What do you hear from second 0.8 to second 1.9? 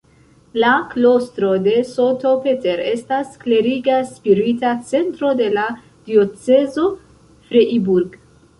klostro de